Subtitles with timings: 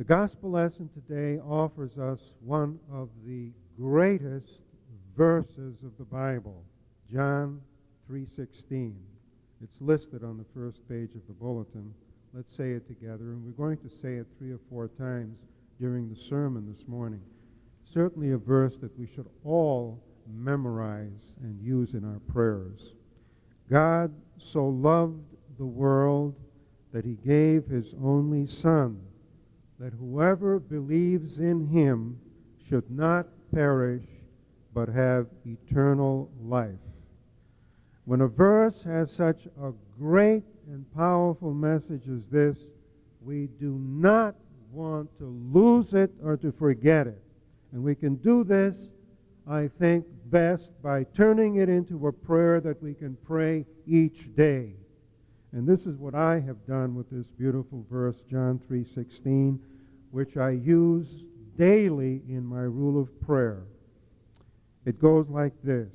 [0.00, 4.60] The gospel lesson today offers us one of the greatest
[5.14, 6.64] verses of the Bible,
[7.12, 7.60] John
[8.08, 8.94] 3:16.
[9.60, 11.92] It's listed on the first page of the bulletin.
[12.32, 15.36] Let's say it together, and we're going to say it three or four times
[15.78, 17.20] during the sermon this morning.
[17.92, 22.94] Certainly a verse that we should all memorize and use in our prayers.
[23.68, 25.26] God so loved
[25.58, 26.36] the world
[26.90, 28.98] that he gave his only Son,
[29.80, 32.20] that whoever believes in him
[32.68, 34.04] should not perish,
[34.74, 36.68] but have eternal life.
[38.04, 42.56] When a verse has such a great and powerful message as this,
[43.24, 44.34] we do not
[44.70, 47.22] want to lose it or to forget it.
[47.72, 48.76] And we can do this,
[49.48, 54.74] I think, best by turning it into a prayer that we can pray each day.
[55.52, 59.58] And this is what I have done with this beautiful verse, John 3:16,
[60.10, 61.06] which I use
[61.56, 63.62] daily in my rule of prayer.
[64.84, 65.92] It goes like this: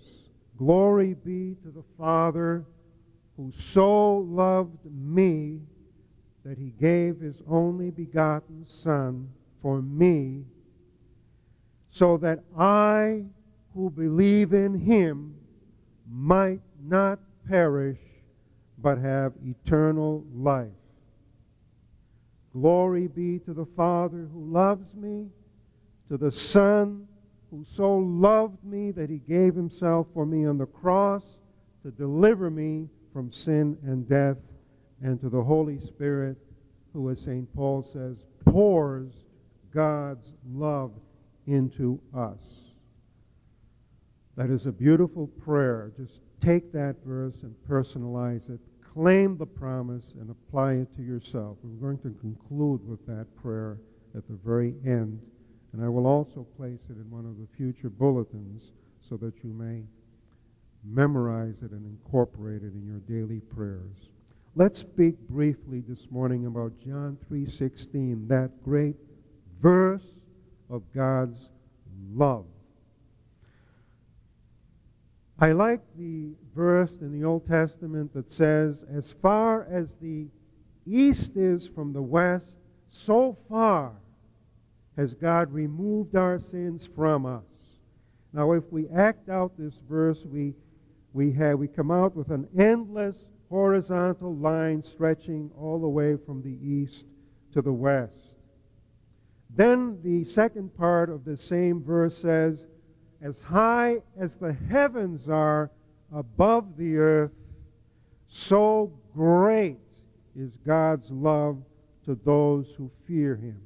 [0.57, 2.65] Glory be to the Father
[3.35, 5.59] who so loved me
[6.45, 9.27] that he gave his only begotten Son
[9.61, 10.43] for me,
[11.91, 13.23] so that I
[13.73, 15.35] who believe in him
[16.09, 17.97] might not perish
[18.77, 20.67] but have eternal life.
[22.55, 25.27] Glory be to the Father who loves me,
[26.09, 27.05] to the Son
[27.51, 31.23] who so loved me that he gave himself for me on the cross
[31.83, 34.37] to deliver me from sin and death,
[35.01, 36.37] and to the Holy Spirit
[36.93, 37.53] who, as St.
[37.53, 39.11] Paul says, pours
[39.73, 40.91] God's love
[41.47, 42.39] into us.
[44.37, 45.91] That is a beautiful prayer.
[45.97, 48.59] Just take that verse and personalize it.
[48.95, 51.57] Claim the promise and apply it to yourself.
[51.63, 53.77] We're going to conclude with that prayer
[54.15, 55.19] at the very end.
[55.73, 58.63] And I will also place it in one of the future bulletins
[59.09, 59.83] so that you may
[60.85, 63.97] memorize it and incorporate it in your daily prayers.
[64.55, 68.95] Let's speak briefly this morning about John 3:16, that great
[69.61, 70.07] verse
[70.69, 71.49] of God's
[72.13, 72.45] love.
[75.37, 80.27] I like the verse in the Old Testament that says, As far as the
[80.85, 82.53] east is from the west,
[82.89, 83.91] so far
[84.95, 87.43] has God removed our sins from us.
[88.31, 90.53] Now, if we act out this verse, we,
[91.11, 93.17] we, have, we come out with an endless
[93.49, 97.05] horizontal line stretching all the way from the east
[97.53, 98.13] to the west.
[99.49, 102.65] Then the second part of the same verse says,
[103.21, 105.71] as high as the heavens are
[106.13, 107.31] above the earth,
[108.27, 109.77] so great
[110.35, 111.57] is God's love
[112.05, 113.59] to those who fear him.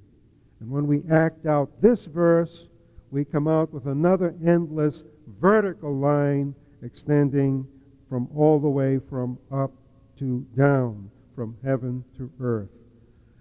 [0.60, 2.66] And when we act out this verse,
[3.12, 5.04] we come out with another endless
[5.40, 7.68] vertical line extending
[8.10, 9.72] from all the way from up
[10.20, 12.70] to down, from heaven to earth.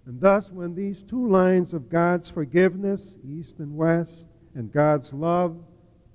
[0.07, 5.57] And thus, when these two lines of God's forgiveness, east and west, and God's love,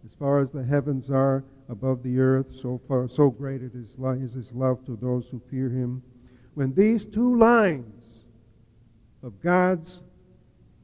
[0.05, 4.51] as far as the heavens are above the earth, so far, so great is his
[4.53, 6.03] love to those who fear him.
[6.55, 8.03] When these two lines
[9.23, 10.01] of God's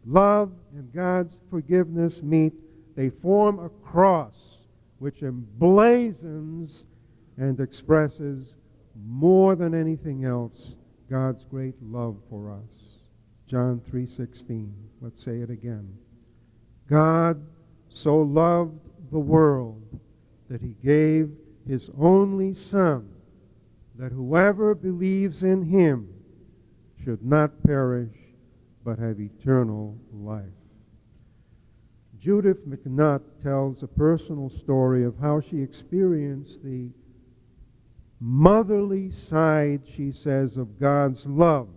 [0.06, 2.54] love and God's forgiveness meet,
[2.96, 4.34] they form a cross
[5.00, 6.84] which emblazons
[7.38, 8.54] and expresses
[9.06, 10.74] more than anything else
[11.10, 13.00] God's great love for us.
[13.48, 14.72] John 3:16.
[15.02, 15.98] Let's say it again.
[16.88, 17.42] God
[17.90, 19.82] so loved the world
[20.50, 21.30] that he gave
[21.68, 23.10] his only Son,
[23.96, 26.08] that whoever believes in him
[27.04, 28.16] should not perish,
[28.84, 30.46] but have eternal life.
[32.20, 36.90] Judith MacNutt tells a personal story of how she experienced the
[38.20, 41.70] motherly side, she says, of God's love.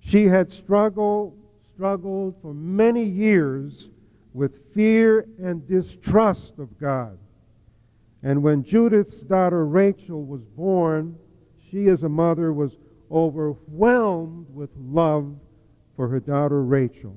[0.00, 1.36] She had struggled,
[1.74, 3.88] struggled for many years
[4.34, 7.18] with fear and distrust of God.
[8.22, 11.16] And when Judith's daughter Rachel was born,
[11.70, 12.72] she as a mother was
[13.10, 15.34] overwhelmed with love
[15.96, 17.16] for her daughter Rachel.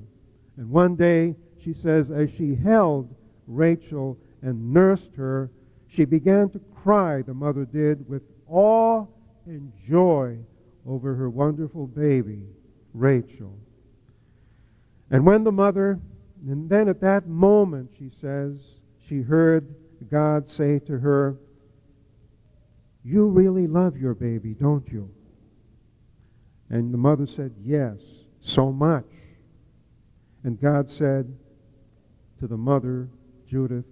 [0.56, 3.14] And one day, she says, as she held
[3.46, 5.50] Rachel and nursed her,
[5.88, 9.06] she began to cry, the mother did, with awe
[9.46, 10.38] and joy
[10.86, 12.42] over her wonderful baby,
[12.94, 13.56] Rachel.
[15.10, 16.00] And when the mother
[16.48, 18.56] and then at that moment, she says,
[19.08, 19.74] she heard
[20.10, 21.36] God say to her,
[23.04, 25.08] You really love your baby, don't you?
[26.68, 27.96] And the mother said, Yes,
[28.40, 29.04] so much.
[30.42, 31.32] And God said
[32.40, 33.08] to the mother,
[33.48, 33.84] Judith,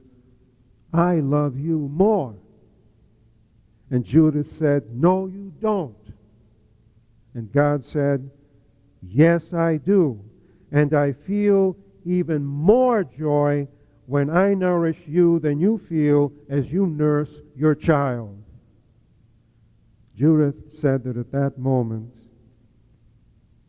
[0.93, 2.35] I love you more.
[3.91, 5.95] And Judith said, No, you don't.
[7.35, 8.29] And God said,
[9.03, 10.19] Yes, I do.
[10.73, 13.67] And I feel even more joy
[14.07, 18.43] when I nourish you than you feel as you nurse your child.
[20.17, 22.13] Judith said that at that moment,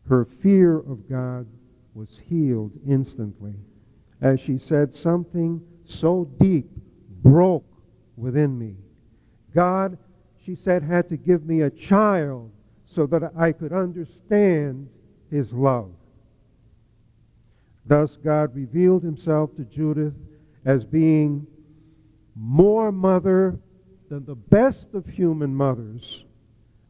[0.08, 1.46] her fear of God
[1.94, 3.54] was healed instantly.
[4.20, 6.70] As she said, something so deep
[7.22, 7.64] broke
[8.16, 8.76] within me.
[9.54, 9.96] God,
[10.44, 12.50] she said, had to give me a child
[12.84, 14.88] so that I could understand
[15.30, 15.92] his love.
[17.84, 20.14] Thus, God revealed himself to Judith
[20.64, 21.46] as being
[22.34, 23.58] more mother
[24.08, 26.24] than the best of human mothers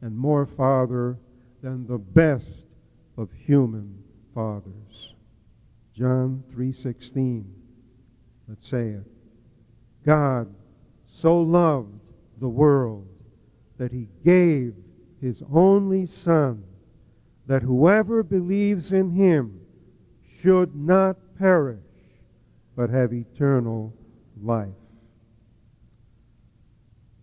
[0.00, 1.16] and more father
[1.62, 2.64] than the best
[3.16, 4.02] of human
[4.34, 5.14] fathers.
[5.94, 7.44] John 3:16.
[8.48, 9.06] Let's say it.
[10.04, 10.52] God
[11.06, 12.00] so loved
[12.40, 13.06] the world
[13.78, 14.74] that he gave
[15.20, 16.64] his only son
[17.46, 19.60] that whoever believes in him
[20.42, 21.78] should not perish
[22.76, 23.92] but have eternal
[24.42, 24.68] life.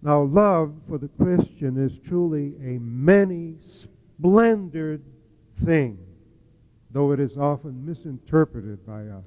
[0.02, 5.04] Now, love for the Christian is truly a many splendid
[5.66, 5.98] thing,
[6.92, 9.26] though it is often misinterpreted by us.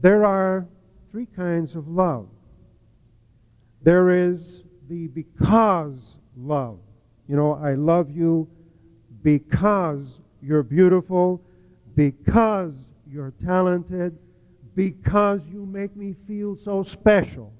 [0.00, 0.66] There are
[1.12, 2.26] three kinds of love.
[3.82, 5.98] There is the because
[6.36, 6.78] love.
[7.28, 8.48] You know, I love you
[9.22, 10.06] because
[10.44, 11.40] you're beautiful,
[11.94, 12.72] because
[13.10, 14.18] you're talented,
[14.74, 17.52] because you make me feel so special.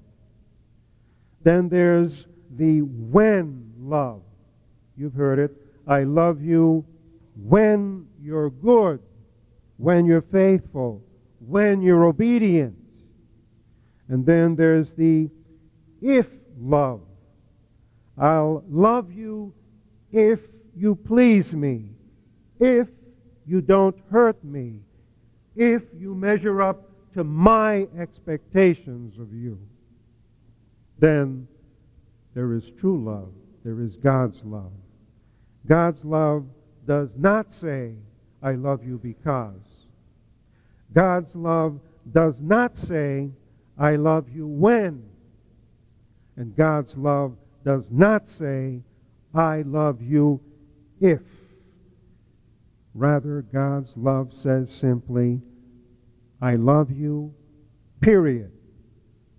[1.43, 2.25] Then there's
[2.57, 4.21] the when love.
[4.97, 5.51] You've heard it.
[5.87, 6.85] I love you
[7.47, 8.99] when you're good,
[9.77, 11.03] when you're faithful,
[11.39, 12.77] when you're obedient.
[14.09, 15.29] And then there's the
[16.01, 16.27] if
[16.59, 17.01] love.
[18.17, 19.53] I'll love you
[20.11, 20.39] if
[20.75, 21.94] you please me,
[22.59, 22.87] if
[23.45, 24.79] you don't hurt me,
[25.55, 29.57] if you measure up to my expectations of you.
[30.99, 31.47] Then
[32.33, 33.29] there is true love.
[33.63, 34.71] There is God's love.
[35.67, 36.45] God's love
[36.85, 37.93] does not say,
[38.43, 39.53] I love you because.
[40.93, 41.79] God's love
[42.13, 43.29] does not say,
[43.77, 45.03] I love you when.
[46.35, 47.35] And God's love
[47.65, 48.81] does not say,
[49.33, 50.39] I love you
[51.01, 51.21] if.
[52.95, 55.41] Rather, God's love says simply,
[56.41, 57.33] I love you,
[57.99, 58.51] period.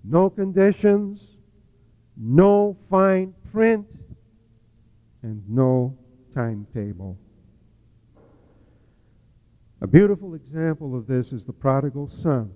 [0.05, 1.23] No conditions,
[2.19, 3.87] no fine print,
[5.23, 5.97] and no
[6.35, 7.19] timetable.
[9.81, 12.51] A beautiful example of this is the prodigal son.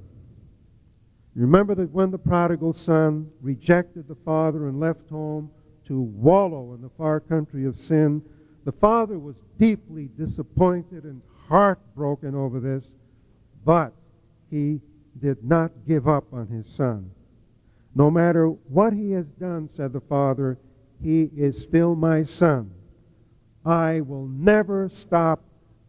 [1.35, 5.50] Remember that when the prodigal son rejected the father and left home
[5.87, 8.20] to wallow in the far country of sin,
[8.64, 12.83] the father was deeply disappointed and heartbroken over this,
[13.65, 13.93] but
[14.51, 14.81] he
[15.21, 17.11] did not give up on his son.
[17.95, 20.59] No matter what he has done, said the father,
[21.03, 22.71] he is still my son.
[23.67, 25.43] I will never stop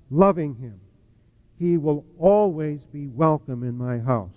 [0.10, 0.80] loving him.
[1.58, 4.30] He will always be welcome in my house.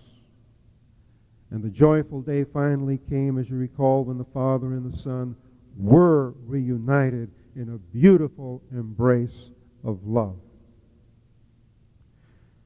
[1.51, 5.35] And the joyful day finally came, as you recall, when the father and the son
[5.77, 9.51] were reunited in a beautiful embrace
[9.85, 10.37] of love.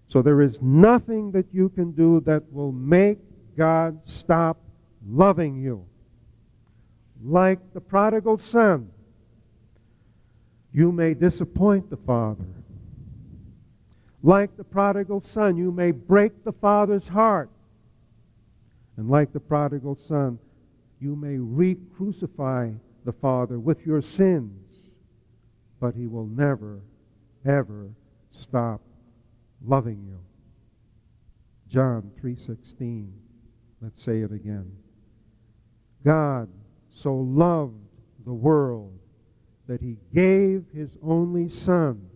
[0.09, 3.19] So there is nothing that you can do that will make
[3.57, 4.59] God stop
[5.07, 5.85] loving you.
[7.23, 8.91] Like the prodigal son,
[10.73, 12.45] you may disappoint the father.
[14.23, 17.51] Like the prodigal son, you may break the father's heart.
[18.97, 20.39] And like the prodigal son,
[21.01, 22.71] you may re crucify
[23.05, 24.68] the father with your sins.
[25.81, 26.81] But he will never,
[27.45, 27.91] ever
[28.33, 28.81] stop
[29.65, 30.19] loving you.
[31.69, 33.13] John 3:16.
[33.81, 34.73] Let's say it again.
[36.05, 36.49] God
[36.91, 37.77] so loved
[38.25, 38.99] the world
[39.67, 42.09] that he gave his only son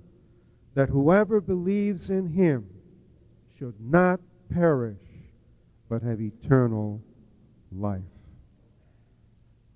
[0.75, 2.67] that whoever believes in him
[3.59, 4.99] should not perish
[5.89, 7.01] but have eternal
[7.71, 8.03] life.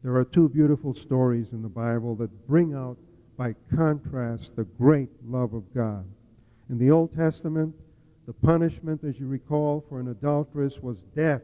[0.02, 2.97] There are two beautiful stories in the Bible that bring out
[3.37, 6.05] by contrast the great love of God.
[6.71, 7.75] In the Old Testament,
[8.26, 11.43] the punishment, as you recall, for an adulteress was death.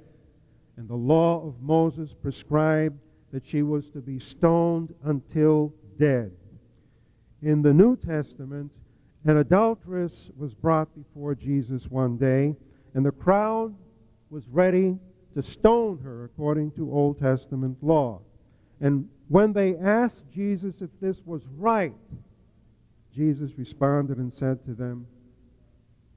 [0.76, 2.98] And the law of Moses prescribed
[3.32, 6.32] that she was to be stoned until dead.
[7.42, 8.70] In the New Testament,
[9.24, 12.56] An adulteress was brought before Jesus one day,
[12.94, 13.72] and the crowd
[14.30, 14.98] was ready
[15.36, 18.20] to stone her according to Old Testament law.
[18.82, 21.94] And when they asked Jesus if this was right,
[23.14, 25.06] Jesus responded and said to them,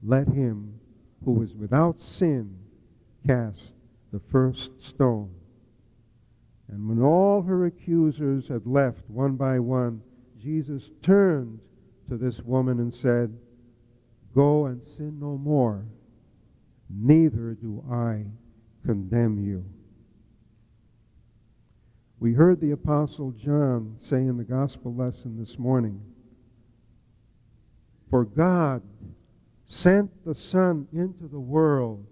[0.02, 0.80] Let him
[1.24, 2.58] who is without sin
[3.24, 3.72] cast
[4.12, 5.30] the first stone.
[6.68, 10.02] And when all her accusers had left one by one,
[10.42, 11.60] Jesus turned
[12.08, 13.32] to this woman and said,
[14.34, 15.84] Go and sin no more,
[16.90, 18.24] neither do I
[18.84, 19.64] condemn you.
[22.18, 26.00] We heard the Apostle John say in the gospel lesson this morning,
[28.08, 28.82] For God
[29.66, 32.06] sent the Son into the world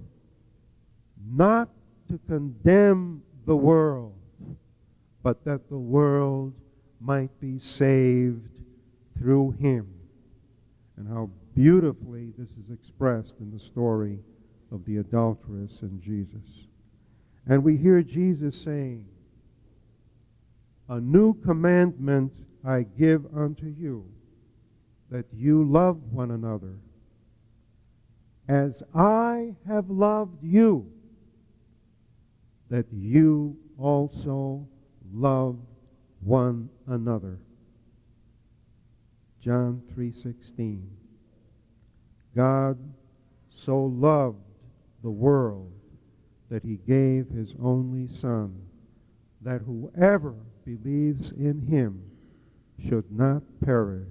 [1.26, 1.70] not
[2.11, 4.14] to condemn the world,
[5.23, 6.52] but that the world
[7.00, 8.50] might be saved
[9.18, 9.88] through him.
[10.99, 14.18] And how beautifully this is expressed in the story
[14.70, 16.66] of the adulteress and Jesus.
[17.46, 19.06] And we hear Jesus saying,
[20.88, 22.32] A new commandment
[22.64, 24.04] I give unto you,
[25.10, 26.74] that you love one another.
[28.48, 30.90] As I have loved you,
[32.68, 34.66] that you also
[35.12, 35.58] love
[36.20, 37.38] one another.
[39.40, 40.82] John 3:16
[42.34, 42.78] God
[43.50, 44.38] so loved
[45.02, 45.72] the world
[46.48, 48.54] that he gave his only son
[49.44, 50.34] that whoever
[50.64, 52.02] believes in him
[52.88, 54.08] should not perish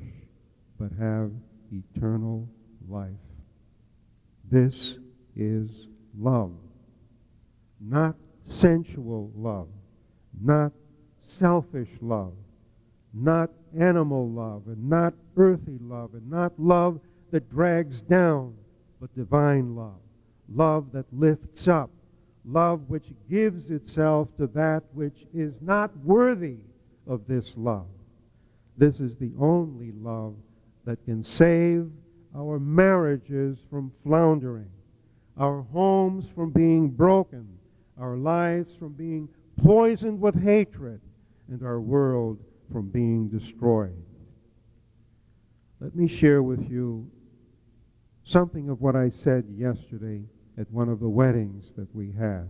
[0.79, 1.31] but have
[1.71, 2.47] eternal
[2.87, 3.09] life.
[4.51, 4.95] This
[5.35, 5.69] is
[6.17, 6.53] love.
[7.79, 9.67] Not sensual love,
[10.41, 10.71] not
[11.21, 12.33] selfish love,
[13.13, 13.49] not
[13.79, 16.99] animal love, and not earthly love, and not love
[17.31, 18.53] that drags down,
[19.01, 19.99] but divine love.
[20.53, 21.89] Love that lifts up.
[22.45, 26.57] Love which gives itself to that which is not worthy
[27.07, 27.87] of this love.
[28.77, 30.35] This is the only love
[30.85, 31.89] that can save
[32.35, 34.69] our marriages from floundering,
[35.37, 37.47] our homes from being broken,
[37.97, 39.29] our lives from being
[39.63, 40.99] poisoned with hatred,
[41.49, 42.39] and our world
[42.71, 44.03] from being destroyed.
[45.79, 47.09] Let me share with you
[48.25, 50.23] something of what I said yesterday
[50.59, 52.47] at one of the weddings that we have.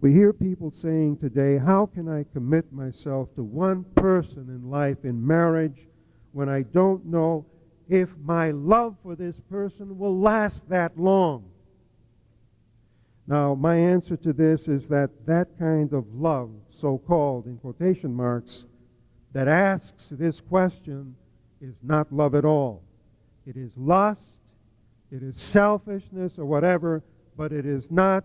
[0.00, 4.98] We hear people saying today, How can I commit myself to one person in life,
[5.04, 5.78] in marriage,
[6.32, 7.46] when I don't know
[7.88, 11.44] if my love for this person will last that long?
[13.26, 16.50] Now, my answer to this is that that kind of love,
[16.80, 18.64] so called in quotation marks,
[19.32, 21.16] that asks this question
[21.60, 22.82] is not love at all.
[23.46, 24.20] It is lust,
[25.10, 27.02] it is selfishness, or whatever,
[27.36, 28.24] but it is not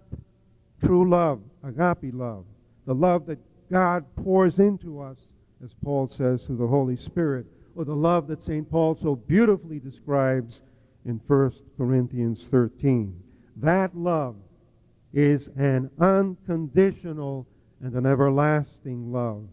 [0.83, 2.45] true love, agape love,
[2.85, 3.39] the love that
[3.71, 5.17] God pours into us,
[5.63, 7.45] as Paul says, through the Holy Spirit,
[7.75, 8.69] or the love that St.
[8.69, 10.61] Paul so beautifully describes
[11.05, 13.15] in 1 Corinthians 13.
[13.57, 14.35] That love
[15.13, 17.45] is an unconditional
[17.81, 19.43] and an everlasting love.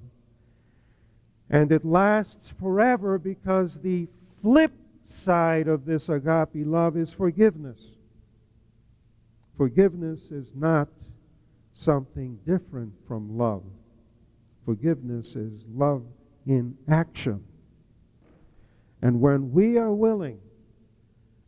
[1.50, 4.06] And it lasts forever because the
[4.42, 4.72] flip
[5.08, 7.78] side of this agape love is forgiveness.
[9.56, 10.88] Forgiveness is not
[11.74, 13.62] something different from love.
[14.64, 16.02] Forgiveness is love
[16.46, 17.42] in action.
[19.02, 20.40] And when we are willing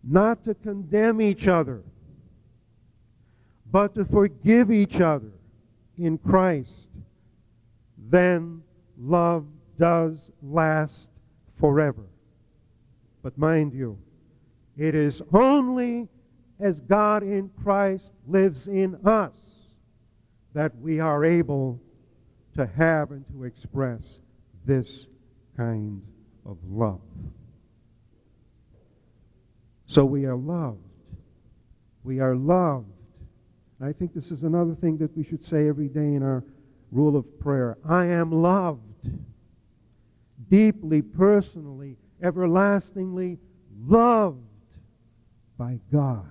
[0.02, 1.82] not to condemn each other,
[3.70, 5.32] but to forgive each other
[5.98, 6.70] in Christ,
[7.98, 8.62] then
[8.98, 9.44] love
[9.78, 10.94] does last
[11.58, 12.04] forever.
[13.22, 13.98] But mind you,
[14.76, 16.08] it is only
[16.58, 19.32] as God in Christ lives in us
[20.54, 21.80] that we are able
[22.56, 24.02] to have and to express
[24.66, 25.06] this
[25.56, 26.02] kind
[26.44, 27.00] of love.
[29.86, 30.78] So we are loved.
[32.04, 32.86] We are loved
[33.80, 36.44] and I think this is another thing that we should say every day in our
[36.92, 37.78] rule of prayer.
[37.88, 39.08] I am loved
[40.50, 43.38] deeply, personally, everlastingly
[43.86, 44.38] loved
[45.58, 46.30] by God.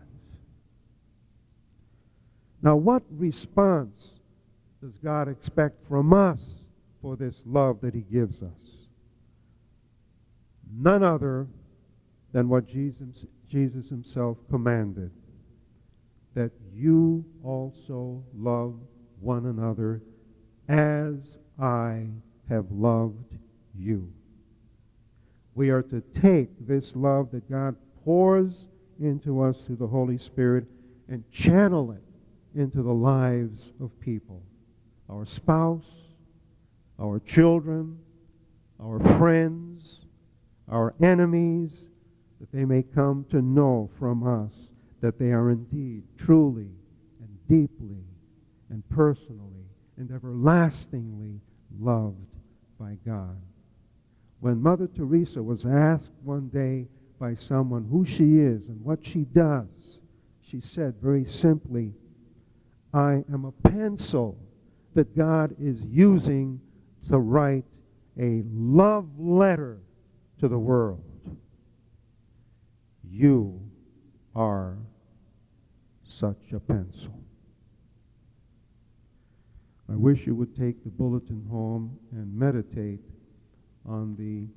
[2.61, 4.11] Now, what response
[4.81, 6.39] does God expect from us
[7.01, 8.87] for this love that He gives us?
[10.71, 11.47] None other
[12.31, 15.11] than what Jesus, Jesus Himself commanded
[16.35, 18.75] that you also love
[19.19, 20.01] one another
[20.67, 22.05] as I
[22.47, 23.35] have loved
[23.77, 24.11] you.
[25.59, 27.75] We are to take this love that God
[28.05, 28.53] pours
[28.97, 30.63] into us through the Holy Spirit
[31.09, 32.01] and channel it
[32.57, 34.41] into the lives of people.
[35.09, 35.83] Our spouse,
[36.97, 37.99] our children,
[38.81, 39.99] our friends,
[40.69, 41.73] our enemies,
[42.39, 44.53] that they may come to know from us
[45.01, 46.69] that they are indeed, truly,
[47.19, 48.05] and deeply,
[48.69, 49.65] and personally,
[49.97, 51.41] and everlastingly
[51.81, 52.15] loved
[52.79, 53.35] by God.
[54.39, 56.87] When Mother Teresa was asked one day
[57.19, 59.67] by someone who she is and what she does,
[60.41, 61.93] she said very simply,
[62.93, 64.37] I am a pencil
[64.93, 66.61] that God is using
[67.09, 67.65] to write
[68.17, 69.79] a love letter
[70.39, 71.03] to the world.
[73.03, 73.59] You
[74.35, 74.77] are
[76.07, 77.13] such a pencil.
[79.91, 83.01] I wish you would take the bulletin home and meditate
[83.85, 84.47] on the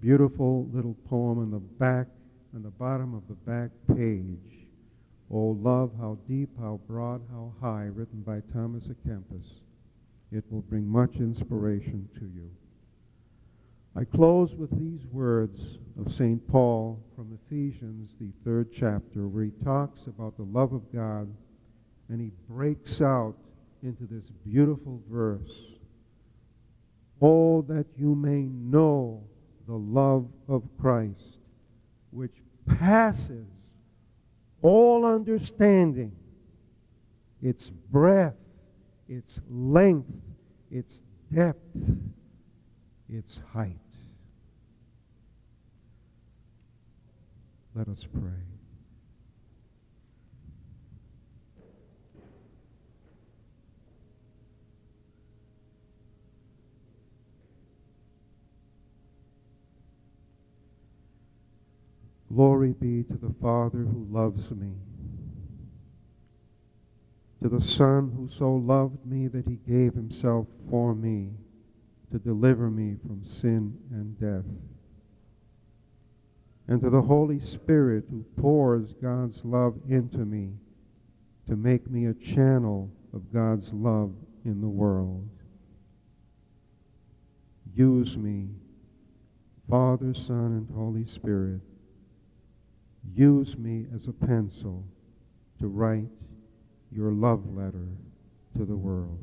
[0.00, 2.06] beautiful little poem in the back,
[2.54, 4.66] on the bottom of the back page.
[5.30, 9.46] Oh, love, how deep, how broad, how high, written by Thomas à Kempis.
[10.30, 12.50] It will bring much inspiration to you.
[13.96, 15.58] I close with these words
[15.98, 16.46] of St.
[16.48, 21.28] Paul from Ephesians, the third chapter, where he talks about the love of God
[22.08, 23.34] and he breaks out
[23.82, 25.75] into this beautiful verse.
[27.20, 29.22] Oh, that you may know
[29.66, 31.38] the love of Christ,
[32.10, 32.34] which
[32.78, 33.46] passes
[34.62, 36.12] all understanding,
[37.42, 38.36] its breadth,
[39.08, 40.10] its length,
[40.70, 41.00] its
[41.32, 41.58] depth,
[43.08, 43.76] its height.
[47.74, 48.55] Let us pray.
[62.32, 64.72] Glory be to the Father who loves me,
[67.42, 71.30] to the Son who so loved me that he gave himself for me
[72.10, 74.44] to deliver me from sin and death,
[76.66, 80.54] and to the Holy Spirit who pours God's love into me
[81.48, 84.12] to make me a channel of God's love
[84.44, 85.28] in the world.
[87.72, 88.48] Use me,
[89.70, 91.60] Father, Son, and Holy Spirit
[93.14, 94.84] Use me as a pencil
[95.60, 96.08] to write
[96.90, 97.88] your love letter
[98.56, 99.18] to the world.